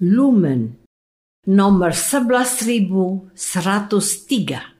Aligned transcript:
Lumen 0.00 0.78
nomor 1.46 1.92
11103. 1.92 4.79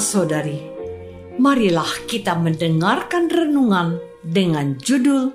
Saudara-saudari, 0.00 0.56
marilah 1.36 2.08
kita 2.08 2.32
mendengarkan 2.32 3.28
renungan 3.28 4.00
dengan 4.24 4.80
judul 4.80 5.28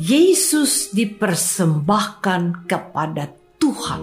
Yesus 0.00 0.88
dipersembahkan 0.96 2.64
kepada 2.64 3.28
Tuhan. 3.60 4.00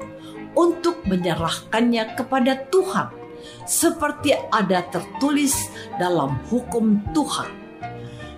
untuk 0.52 1.00
menyerahkannya 1.08 2.18
kepada 2.18 2.68
Tuhan 2.68 3.08
seperti 3.64 4.34
ada 4.50 4.82
tertulis 4.90 5.70
dalam 5.96 6.42
hukum 6.50 6.98
Tuhan 7.14 7.61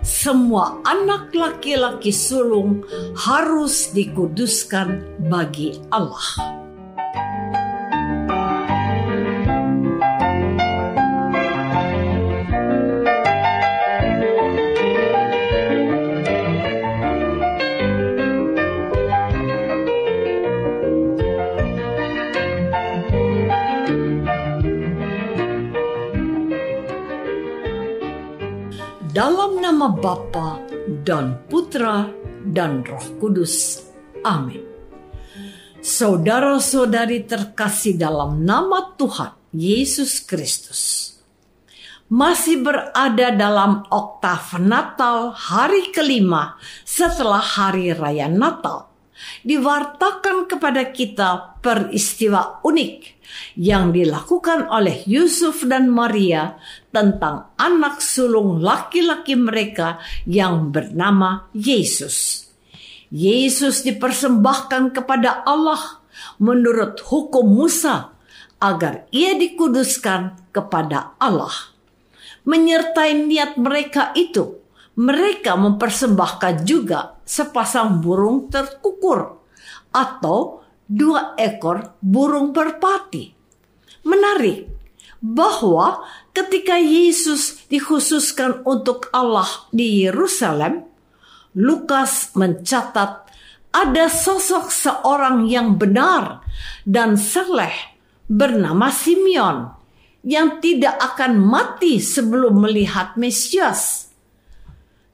semua 0.05 0.85
anak 0.85 1.33
laki-laki 1.33 2.13
sulung 2.13 2.85
harus 3.17 3.89
dikuduskan 3.89 5.01
bagi 5.25 5.81
Allah. 5.89 6.64
Dalam 29.15 29.63
nama 29.63 29.87
Bapa 29.95 30.59
dan 31.07 31.39
Putra 31.47 32.03
dan 32.51 32.83
Roh 32.83 33.15
Kudus. 33.15 33.79
Amin. 34.27 34.59
Saudara-saudari 35.79 37.23
terkasih 37.23 37.95
dalam 37.95 38.43
nama 38.43 38.91
Tuhan 38.99 39.55
Yesus 39.55 40.19
Kristus. 40.19 41.15
Masih 42.11 42.59
berada 42.59 43.31
dalam 43.31 43.87
oktav 43.87 44.59
Natal 44.59 45.31
hari 45.31 45.95
kelima 45.95 46.59
setelah 46.83 47.39
hari 47.39 47.95
raya 47.95 48.27
Natal 48.27 48.94
diwartakan 49.43 50.47
kepada 50.49 50.91
kita 50.91 51.59
peristiwa 51.63 52.59
unik 52.61 53.15
yang 53.57 53.95
dilakukan 53.95 54.67
oleh 54.69 55.03
Yusuf 55.07 55.63
dan 55.65 55.89
Maria 55.89 56.59
tentang 56.91 57.55
anak 57.55 58.03
sulung 58.03 58.59
laki-laki 58.59 59.35
mereka 59.35 59.99
yang 60.27 60.71
bernama 60.71 61.47
Yesus. 61.55 62.47
Yesus 63.11 63.85
dipersembahkan 63.87 64.91
kepada 64.91 65.45
Allah 65.47 66.03
menurut 66.41 66.99
hukum 67.05 67.47
Musa 67.47 68.15
agar 68.59 69.07
ia 69.11 69.35
dikuduskan 69.35 70.51
kepada 70.51 71.15
Allah. 71.21 71.53
Menyertai 72.45 73.25
niat 73.25 73.57
mereka 73.57 74.13
itu, 74.13 74.61
mereka 74.95 75.59
mempersembahkan 75.59 76.63
juga 76.63 77.19
sepasang 77.27 77.99
burung 77.99 78.47
terkukur 78.47 79.43
atau 79.91 80.63
dua 80.87 81.35
ekor 81.35 81.99
burung 81.99 82.55
berpati. 82.55 83.35
Menarik 84.07 84.69
bahwa 85.19 86.05
ketika 86.31 86.77
Yesus 86.77 87.65
dikhususkan 87.67 88.61
untuk 88.63 89.09
Allah 89.11 89.47
di 89.73 90.05
Yerusalem, 90.05 90.85
Lukas 91.55 92.35
mencatat 92.35 93.25
ada 93.75 94.05
sosok 94.07 94.71
seorang 94.71 95.47
yang 95.47 95.75
benar 95.75 96.43
dan 96.87 97.19
saleh 97.19 97.95
bernama 98.29 98.87
Simeon 98.91 99.71
yang 100.23 100.63
tidak 100.63 100.95
akan 100.99 101.39
mati 101.39 101.99
sebelum 101.99 102.63
melihat 102.63 103.19
Mesias 103.19 104.04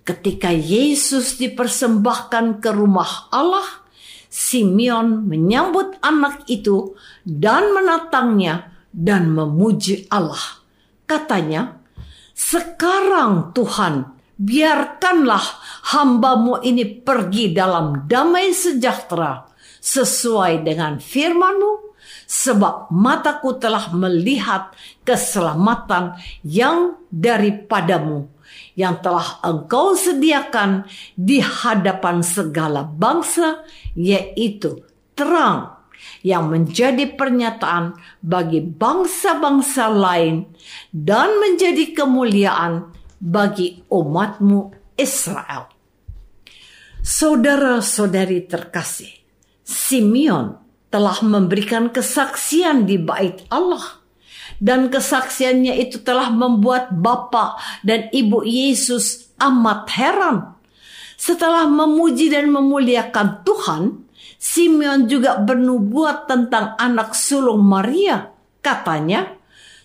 Ketika 0.02 0.50
Yesus 0.50 1.38
dipersembahkan 1.38 2.58
ke 2.58 2.74
rumah 2.74 3.30
Allah, 3.30 3.86
Simeon 4.32 5.28
menyambut 5.28 6.00
anak 6.02 6.48
itu 6.50 6.96
dan 7.22 7.76
menatangnya 7.76 8.72
dan 8.90 9.30
memuji 9.30 10.08
Allah. 10.10 10.64
Katanya, 11.06 11.78
sekarang 12.32 13.54
Tuhan, 13.54 14.10
biarkanlah 14.40 15.44
hambamu 15.94 16.66
ini 16.66 16.88
pergi 16.88 17.54
dalam 17.54 18.10
damai 18.10 18.56
sejahtera 18.56 19.46
sesuai 19.84 20.66
dengan 20.66 20.98
firmanmu 20.98 21.94
sebab 22.32 22.90
mataku 22.96 23.60
telah 23.60 23.92
melihat 23.92 24.72
keselamatan 25.04 26.16
yang 26.48 26.96
daripadamu, 27.12 28.32
yang 28.76 29.00
telah 29.04 29.40
engkau 29.44 29.94
sediakan 29.94 30.88
di 31.14 31.44
hadapan 31.44 32.24
segala 32.24 32.88
bangsa, 32.88 33.64
yaitu 33.94 34.84
terang 35.14 35.82
yang 36.26 36.50
menjadi 36.50 37.14
pernyataan 37.14 37.98
bagi 38.22 38.62
bangsa-bangsa 38.62 39.90
lain 39.90 40.50
dan 40.90 41.38
menjadi 41.38 41.94
kemuliaan 41.94 42.90
bagi 43.22 43.86
umatmu 43.90 44.74
Israel. 44.98 45.70
Saudara-saudari 47.02 48.46
terkasih, 48.46 49.10
Simeon 49.66 50.58
telah 50.94 51.18
memberikan 51.26 51.90
kesaksian 51.90 52.86
di 52.86 53.02
bait 53.02 53.42
Allah 53.50 54.01
dan 54.62 54.94
kesaksiannya 54.94 55.74
itu 55.82 56.06
telah 56.06 56.30
membuat 56.30 56.94
Bapak 56.94 57.58
dan 57.82 58.14
Ibu 58.14 58.46
Yesus 58.46 59.34
amat 59.42 59.90
heran. 59.98 60.38
Setelah 61.18 61.66
memuji 61.66 62.30
dan 62.30 62.54
memuliakan 62.54 63.42
Tuhan, 63.42 64.06
Simeon 64.38 65.10
juga 65.10 65.42
bernubuat 65.42 66.30
tentang 66.30 66.78
anak 66.78 67.18
sulung 67.18 67.66
Maria. 67.66 68.30
Katanya, 68.62 69.26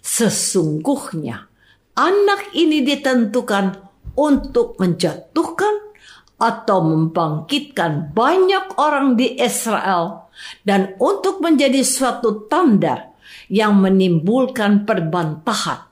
sesungguhnya 0.04 1.48
anak 1.96 2.52
ini 2.52 2.84
ditentukan 2.84 3.80
untuk 4.16 4.76
menjatuhkan 4.76 5.96
atau 6.36 6.84
membangkitkan 6.84 8.12
banyak 8.12 8.76
orang 8.76 9.16
di 9.16 9.40
Israel 9.40 10.28
dan 10.68 10.92
untuk 11.00 11.40
menjadi 11.40 11.80
suatu 11.80 12.44
tanda 12.44 13.15
yang 13.50 13.78
menimbulkan 13.78 14.86
perbantahan. 14.88 15.86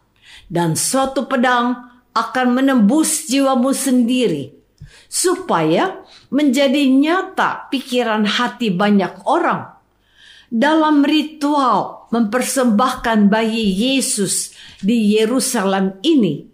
Dan 0.50 0.76
suatu 0.76 1.24
pedang 1.24 1.94
akan 2.14 2.46
menembus 2.54 3.26
jiwamu 3.26 3.74
sendiri 3.74 4.54
supaya 5.10 6.02
menjadi 6.34 6.90
nyata 6.90 7.70
pikiran 7.70 8.26
hati 8.26 8.74
banyak 8.74 9.22
orang. 9.26 9.74
Dalam 10.50 11.02
ritual 11.02 12.06
mempersembahkan 12.14 13.26
bayi 13.26 13.74
Yesus 13.74 14.54
di 14.78 15.18
Yerusalem 15.18 15.98
ini 16.06 16.46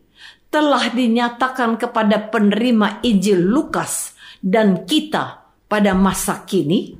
telah 0.48 0.88
dinyatakan 0.88 1.76
kepada 1.76 2.32
penerima 2.32 3.04
Injil 3.04 3.44
Lukas 3.44 4.16
dan 4.40 4.88
kita 4.88 5.44
pada 5.68 5.92
masa 5.92 6.42
kini 6.48 6.96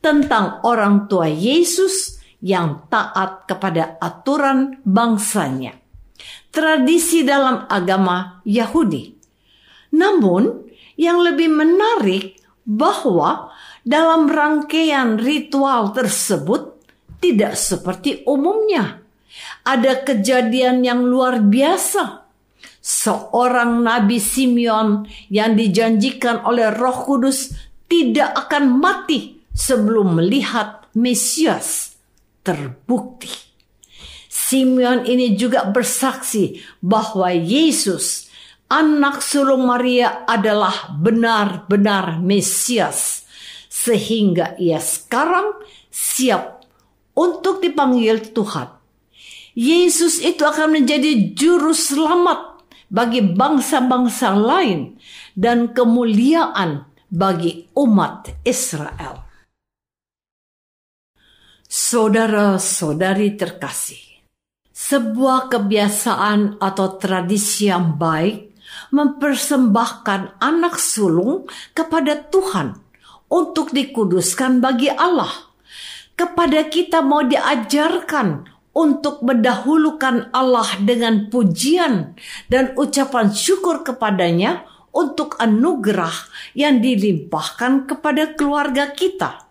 tentang 0.00 0.64
orang 0.64 1.06
tua 1.06 1.28
Yesus 1.28 2.17
yang 2.42 2.86
taat 2.86 3.46
kepada 3.50 3.98
aturan 3.98 4.78
bangsanya. 4.86 5.74
Tradisi 6.50 7.22
dalam 7.22 7.66
agama 7.70 8.42
Yahudi. 8.46 9.14
Namun, 9.94 10.66
yang 10.98 11.22
lebih 11.22 11.50
menarik 11.50 12.38
bahwa 12.66 13.54
dalam 13.86 14.26
rangkaian 14.28 15.16
ritual 15.16 15.94
tersebut 15.94 16.76
tidak 17.22 17.54
seperti 17.54 18.26
umumnya. 18.26 19.00
Ada 19.62 20.02
kejadian 20.02 20.82
yang 20.82 21.06
luar 21.06 21.40
biasa 21.44 22.28
seorang 22.88 23.84
Nabi 23.84 24.16
Simeon 24.16 25.04
yang 25.28 25.54
dijanjikan 25.54 26.42
oleh 26.48 26.72
Roh 26.72 27.04
Kudus 27.04 27.52
tidak 27.84 28.32
akan 28.48 28.80
mati 28.80 29.40
sebelum 29.52 30.20
melihat 30.20 30.88
Mesias 30.96 31.87
terbukti. 32.48 33.28
Simeon 34.32 35.04
ini 35.04 35.36
juga 35.36 35.68
bersaksi 35.68 36.56
bahwa 36.80 37.28
Yesus, 37.28 38.32
anak 38.72 39.20
sulung 39.20 39.68
Maria, 39.68 40.24
adalah 40.24 40.96
benar-benar 40.96 42.16
Mesias, 42.24 43.28
sehingga 43.68 44.56
ia 44.56 44.80
sekarang 44.80 45.60
siap 45.92 46.64
untuk 47.12 47.60
dipanggil 47.60 48.32
Tuhan. 48.32 48.72
Yesus 49.52 50.24
itu 50.24 50.48
akan 50.48 50.80
menjadi 50.80 51.36
juru 51.36 51.76
selamat 51.76 52.64
bagi 52.88 53.20
bangsa-bangsa 53.20 54.32
lain 54.32 54.96
dan 55.36 55.76
kemuliaan 55.76 56.88
bagi 57.12 57.68
umat 57.76 58.32
Israel. 58.48 59.27
Saudara-saudari 61.68 63.36
terkasih, 63.36 64.24
sebuah 64.72 65.52
kebiasaan 65.52 66.56
atau 66.56 66.96
tradisi 66.96 67.68
yang 67.68 68.00
baik 68.00 68.56
mempersembahkan 68.88 70.40
anak 70.40 70.80
sulung 70.80 71.44
kepada 71.76 72.24
Tuhan 72.32 72.72
untuk 73.28 73.76
dikuduskan 73.76 74.64
bagi 74.64 74.88
Allah. 74.88 75.28
Kepada 76.16 76.72
kita 76.72 77.04
mau 77.04 77.20
diajarkan 77.20 78.48
untuk 78.72 79.20
mendahulukan 79.20 80.32
Allah 80.32 80.72
dengan 80.80 81.28
pujian 81.28 82.16
dan 82.48 82.72
ucapan 82.80 83.28
syukur 83.28 83.84
kepadanya 83.84 84.64
untuk 84.88 85.36
anugerah 85.36 86.32
yang 86.56 86.80
dilimpahkan 86.80 87.84
kepada 87.84 88.32
keluarga 88.40 88.88
kita. 88.96 89.47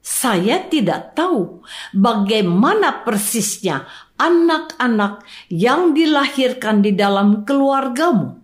Saya 0.00 0.64
tidak 0.66 1.12
tahu 1.12 1.60
bagaimana 1.92 3.04
persisnya 3.04 3.84
anak-anak 4.16 5.24
yang 5.52 5.92
dilahirkan 5.92 6.80
di 6.80 6.96
dalam 6.96 7.44
keluargamu. 7.44 8.40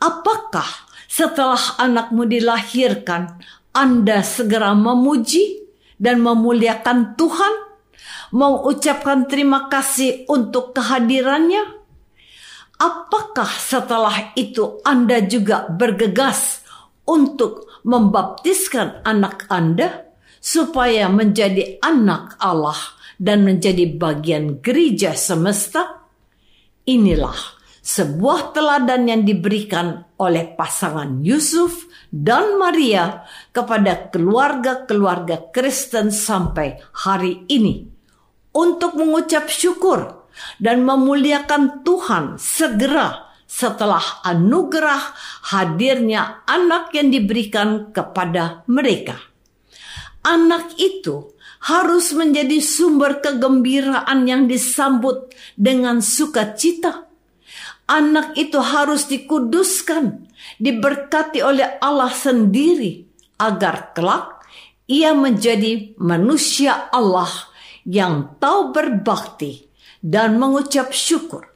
Apakah 0.00 0.88
setelah 1.08 1.60
anakmu 1.76 2.24
dilahirkan, 2.24 3.40
Anda 3.76 4.24
segera 4.24 4.72
memuji 4.72 5.60
dan 6.00 6.24
memuliakan 6.24 7.16
Tuhan? 7.20 7.68
mengucapkan 8.32 9.24
terima 9.28 9.68
kasih 9.72 10.28
untuk 10.28 10.76
kehadirannya? 10.76 11.80
Apakah 12.78 13.48
setelah 13.50 14.30
itu 14.38 14.78
Anda 14.86 15.24
juga 15.24 15.66
bergegas 15.66 16.62
untuk 17.08 17.66
membaptiskan 17.82 19.02
anak 19.02 19.50
Anda 19.50 20.07
supaya 20.38 21.10
menjadi 21.10 21.82
anak 21.82 22.38
Allah 22.38 22.78
dan 23.18 23.42
menjadi 23.42 23.90
bagian 23.98 24.62
gereja 24.62 25.12
semesta? 25.12 26.06
Inilah 26.88 27.36
sebuah 27.88 28.52
teladan 28.52 29.08
yang 29.08 29.22
diberikan 29.24 30.04
oleh 30.20 30.52
pasangan 30.52 31.24
Yusuf 31.24 31.88
dan 32.12 32.60
Maria 32.60 33.24
kepada 33.52 34.12
keluarga-keluarga 34.12 35.48
Kristen 35.52 36.12
sampai 36.12 36.80
hari 37.04 37.48
ini 37.48 37.88
untuk 38.52 38.96
mengucap 38.96 39.48
syukur 39.48 40.28
dan 40.60 40.84
memuliakan 40.84 41.84
Tuhan 41.84 42.36
segera 42.36 43.28
setelah 43.48 44.20
anugerah 44.20 45.16
hadirnya 45.48 46.44
anak 46.44 46.92
yang 46.92 47.08
diberikan 47.08 47.90
kepada 47.96 48.68
mereka. 48.68 49.27
Anak 50.26 50.74
itu 50.76 51.34
harus 51.64 52.14
menjadi 52.14 52.58
sumber 52.62 53.18
kegembiraan 53.22 54.26
yang 54.26 54.46
disambut 54.46 55.30
dengan 55.58 56.02
sukacita. 56.02 57.06
Anak 57.88 58.36
itu 58.36 58.60
harus 58.60 59.08
dikuduskan, 59.08 60.28
diberkati 60.60 61.40
oleh 61.40 61.80
Allah 61.80 62.12
sendiri, 62.12 63.08
agar 63.40 63.96
kelak 63.96 64.44
ia 64.84 65.16
menjadi 65.16 65.96
manusia 65.96 66.92
Allah 66.92 67.30
yang 67.88 68.36
tahu 68.36 68.76
berbakti 68.76 69.68
dan 70.04 70.36
mengucap 70.36 70.92
syukur. 70.92 71.48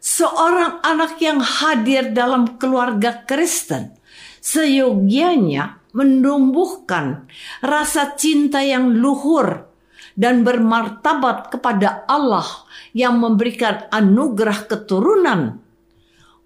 Seorang 0.00 0.80
anak 0.80 1.20
yang 1.20 1.42
hadir 1.42 2.14
dalam 2.14 2.56
keluarga 2.56 3.20
Kristen 3.26 4.00
seyogianya 4.40 5.79
menumbuhkan 5.96 7.26
rasa 7.60 8.14
cinta 8.14 8.62
yang 8.62 8.98
luhur 8.98 9.70
dan 10.18 10.42
bermartabat 10.44 11.54
kepada 11.54 12.04
Allah 12.10 12.46
yang 12.92 13.18
memberikan 13.22 13.86
anugerah 13.88 14.66
keturunan. 14.66 15.62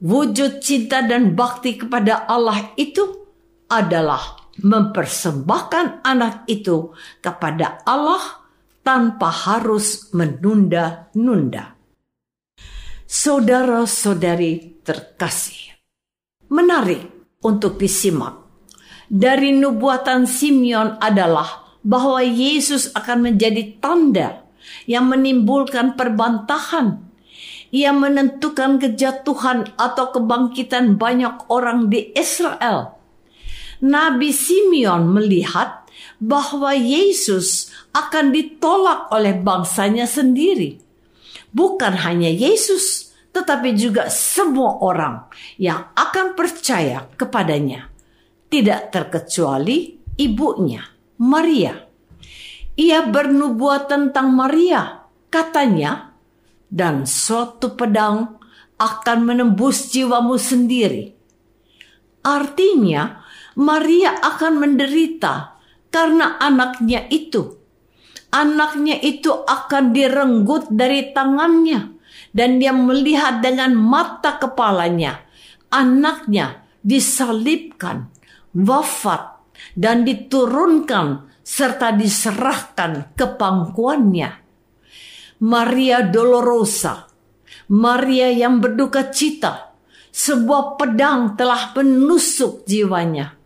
Wujud 0.04 0.60
cinta 0.60 1.00
dan 1.00 1.32
bakti 1.32 1.80
kepada 1.80 2.28
Allah 2.28 2.76
itu 2.76 3.24
adalah 3.72 4.44
mempersembahkan 4.60 6.04
anak 6.04 6.46
itu 6.46 6.92
kepada 7.24 7.82
Allah 7.88 8.44
tanpa 8.84 9.32
harus 9.32 10.12
menunda-nunda. 10.12 11.74
Saudara-saudari 13.08 14.84
terkasih, 14.84 15.72
menarik 16.52 17.08
untuk 17.40 17.80
disimak. 17.80 18.43
Dari 19.08 19.52
nubuatan 19.52 20.25
Simeon 20.25 20.96
adalah 20.96 21.76
bahwa 21.84 22.25
Yesus 22.25 22.88
akan 22.96 23.32
menjadi 23.32 23.76
tanda 23.76 24.44
yang 24.88 25.12
menimbulkan 25.12 25.92
perbantahan. 25.92 27.04
Ia 27.75 27.90
menentukan 27.92 28.80
kejatuhan 28.80 29.75
atau 29.76 30.14
kebangkitan 30.14 30.96
banyak 30.96 31.50
orang 31.52 31.90
di 31.92 32.14
Israel. 32.16 32.96
Nabi 33.84 34.30
Simeon 34.32 35.11
melihat 35.11 35.84
bahwa 36.23 36.73
Yesus 36.73 37.68
akan 37.92 38.32
ditolak 38.32 39.12
oleh 39.12 39.37
bangsanya 39.37 40.08
sendiri. 40.08 40.80
Bukan 41.50 41.99
hanya 42.06 42.30
Yesus, 42.30 43.12
tetapi 43.34 43.75
juga 43.75 44.06
semua 44.08 44.78
orang 44.80 45.26
yang 45.58 45.90
akan 45.99 46.38
percaya 46.38 47.11
kepadanya. 47.18 47.93
Tidak 48.54 48.94
terkecuali 48.94 49.99
ibunya, 50.14 50.78
Maria. 51.26 51.75
Ia 52.78 53.02
bernubuat 53.02 53.90
tentang 53.90 54.30
Maria, 54.30 55.11
katanya, 55.26 56.14
dan 56.70 57.02
suatu 57.02 57.75
pedang 57.75 58.38
akan 58.78 59.18
menembus 59.26 59.90
jiwamu 59.90 60.38
sendiri. 60.38 61.18
Artinya, 62.23 63.26
Maria 63.58 64.23
akan 64.23 64.62
menderita 64.62 65.58
karena 65.90 66.38
anaknya 66.38 67.11
itu. 67.11 67.58
Anaknya 68.30 69.02
itu 69.02 69.34
akan 69.34 69.90
direnggut 69.90 70.70
dari 70.70 71.11
tangannya 71.11 71.90
dan 72.30 72.62
dia 72.62 72.70
melihat 72.70 73.42
dengan 73.42 73.75
mata 73.75 74.38
kepalanya 74.38 75.26
anaknya 75.75 76.62
disalibkan, 76.87 78.13
wafat, 78.54 79.42
dan 79.75 80.02
diturunkan 80.06 81.30
serta 81.44 81.92
diserahkan 81.92 83.12
ke 83.12 83.26
pangkuannya. 83.37 84.30
Maria 85.44 86.00
Dolorosa, 86.06 87.11
Maria 87.68 88.32
yang 88.32 88.62
berduka 88.62 89.12
cita, 89.12 89.76
sebuah 90.14 90.78
pedang 90.80 91.34
telah 91.34 91.75
menusuk 91.76 92.64
jiwanya. 92.64 93.37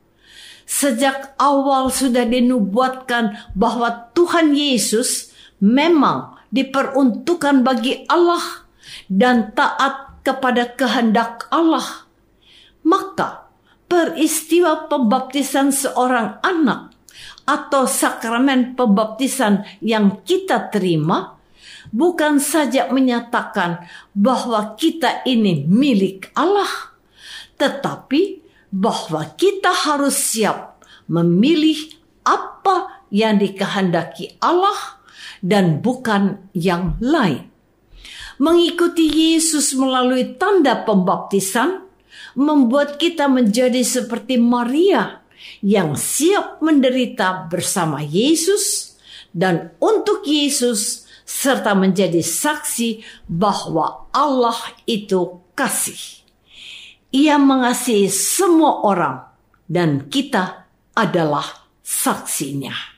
Sejak 0.69 1.33
awal 1.41 1.89
sudah 1.89 2.29
dinubuatkan 2.29 3.57
bahwa 3.57 4.13
Tuhan 4.13 4.53
Yesus 4.53 5.33
memang 5.65 6.37
diperuntukkan 6.53 7.65
bagi 7.65 8.05
Allah 8.05 8.69
dan 9.09 9.57
taat 9.57 10.21
kepada 10.21 10.77
kehendak 10.77 11.49
Allah, 11.49 12.05
maka 12.85 13.48
peristiwa 13.89 14.87
pembaptisan 14.87 15.73
seorang 15.73 16.39
anak 16.45 16.93
atau 17.49 17.89
sakramen 17.89 18.77
pembaptisan 18.77 19.65
yang 19.81 20.21
kita 20.23 20.69
terima 20.69 21.41
bukan 21.89 22.37
saja 22.37 22.93
menyatakan 22.93 23.89
bahwa 24.13 24.77
kita 24.77 25.25
ini 25.25 25.65
milik 25.65 26.29
Allah, 26.37 26.93
tetapi 27.57 28.45
bahwa 28.69 29.33
kita 29.41 29.73
harus 29.73 30.17
siap 30.17 30.85
memilih 31.09 31.97
apa 32.29 33.09
yang 33.09 33.41
dikehendaki 33.41 34.37
Allah 34.45 35.01
dan 35.41 35.81
bukan 35.81 36.53
yang 36.53 37.01
lain. 37.01 37.49
Mengikuti 38.39 39.09
Yesus 39.09 39.75
melalui 39.75 40.39
tanda 40.39 40.85
pembaptisan 40.87 41.88
membuat 42.39 43.03
kita 43.03 43.27
menjadi 43.27 43.83
seperti 43.83 44.39
Maria 44.39 45.27
yang 45.59 45.99
siap 45.99 46.63
menderita 46.63 47.51
bersama 47.51 47.99
Yesus 47.99 48.95
dan 49.35 49.75
untuk 49.83 50.23
Yesus 50.23 51.03
serta 51.27 51.75
menjadi 51.75 52.23
saksi 52.23 53.03
bahwa 53.27 54.07
Allah 54.15 54.57
itu 54.87 55.43
kasih. 55.59 55.99
Ia 57.11 57.37
mengasihi 57.43 58.07
semua 58.07 58.87
orang 58.87 59.27
dan 59.67 60.07
kita 60.07 60.71
adalah 60.95 61.69
saksinya. 61.83 62.98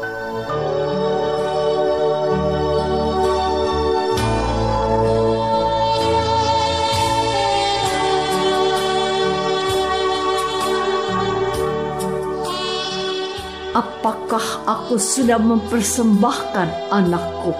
Apakah 14.01 14.65
aku 14.65 14.97
sudah 14.97 15.37
mempersembahkan 15.37 16.89
anakku 16.89 17.53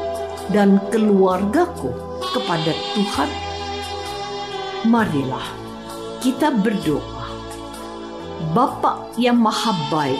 dan 0.50 0.82
keluargaku 0.90 1.94
kepada 2.34 2.74
Tuhan? 2.98 3.30
Marilah 4.90 5.46
kita 6.18 6.50
berdoa. 6.50 7.30
Bapak 8.58 9.14
yang 9.22 9.38
maha 9.38 9.70
baik, 9.94 10.18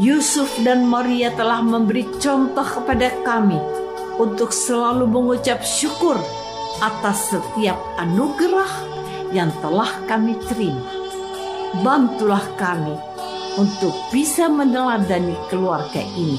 Yusuf 0.00 0.48
dan 0.64 0.88
Maria 0.88 1.28
telah 1.36 1.60
memberi 1.60 2.08
contoh 2.16 2.64
kepada 2.64 3.12
kami 3.20 3.60
untuk 4.16 4.48
selalu 4.48 5.04
mengucap 5.04 5.60
syukur 5.60 6.16
atas 6.80 7.36
setiap 7.36 7.76
anugerah 8.00 8.72
yang 9.36 9.52
telah 9.60 9.92
kami 10.08 10.40
terima. 10.48 10.88
Bantulah 11.84 12.48
kami 12.56 13.17
untuk 13.58 13.90
bisa 14.14 14.46
meneladani 14.46 15.34
keluarga 15.50 15.98
ini 16.14 16.38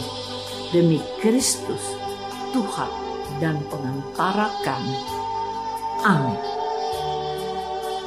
demi 0.71 1.03
Kristus, 1.19 1.99
Tuhan 2.55 2.87
dan 3.43 3.59
pengantara 3.67 4.47
kami. 4.63 4.97
Amin. 6.07 6.39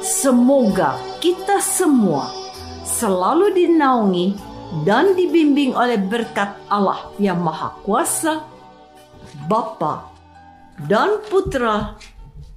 Semoga 0.01 0.97
kita 1.21 1.61
semua 1.61 2.27
selalu 2.83 3.53
dinaungi 3.53 4.35
dan 4.81 5.13
dibimbing 5.13 5.77
oleh 5.77 6.01
berkat 6.01 6.57
Allah 6.67 7.13
yang 7.21 7.37
Maha 7.39 7.77
Kuasa, 7.85 8.41
Bapa 9.45 10.09
dan 10.89 11.21
Putra 11.29 11.93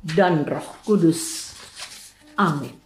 dan 0.01 0.49
Roh 0.49 0.69
Kudus. 0.89 1.53
Amin. 2.41 2.86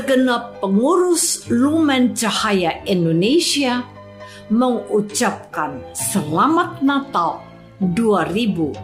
Segenap 0.00 0.64
pengurus 0.64 1.44
Lumen 1.52 2.16
Cahaya 2.16 2.80
Indonesia 2.88 3.84
mengucapkan 4.48 5.76
Selamat 5.92 6.80
Natal 6.80 7.44
2022. 7.84 8.80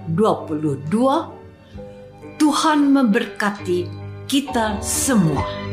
Tuhan 2.37 2.81
memberkati 2.93 3.89
kita 4.29 4.77
semua. 4.85 5.66